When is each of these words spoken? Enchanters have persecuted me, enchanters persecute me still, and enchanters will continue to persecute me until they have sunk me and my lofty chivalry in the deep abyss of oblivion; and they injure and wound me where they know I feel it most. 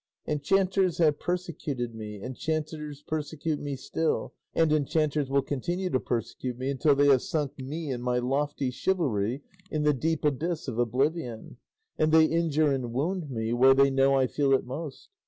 Enchanters 0.25 0.97
have 0.97 1.19
persecuted 1.19 1.93
me, 1.93 2.19
enchanters 2.23 3.03
persecute 3.03 3.59
me 3.59 3.75
still, 3.75 4.33
and 4.55 4.73
enchanters 4.73 5.29
will 5.29 5.43
continue 5.43 5.91
to 5.91 5.99
persecute 5.99 6.57
me 6.57 6.71
until 6.71 6.95
they 6.95 7.05
have 7.05 7.21
sunk 7.21 7.51
me 7.59 7.91
and 7.91 8.03
my 8.03 8.17
lofty 8.17 8.71
chivalry 8.71 9.43
in 9.69 9.83
the 9.83 9.93
deep 9.93 10.25
abyss 10.25 10.67
of 10.67 10.79
oblivion; 10.79 11.57
and 11.99 12.11
they 12.11 12.25
injure 12.25 12.71
and 12.71 12.91
wound 12.91 13.29
me 13.29 13.53
where 13.53 13.75
they 13.75 13.91
know 13.91 14.15
I 14.15 14.25
feel 14.25 14.53
it 14.53 14.65
most. 14.65 15.09